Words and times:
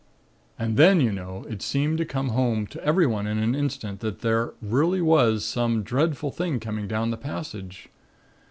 "And 0.57 0.77
then, 0.77 0.99
you 0.99 1.11
know, 1.11 1.45
it 1.47 1.61
seemed 1.61 1.99
to 1.99 2.05
come 2.05 2.29
home 2.29 2.65
to 2.65 2.83
everyone 2.83 3.27
in 3.27 3.37
an 3.37 3.53
instant 3.53 3.99
that 3.99 4.21
there 4.21 4.45
was 4.45 4.55
really 4.59 5.37
some 5.41 5.83
dreadful 5.83 6.31
thing 6.31 6.59
coming 6.59 6.87
down 6.87 7.11
the 7.11 7.17
passage. 7.17 7.87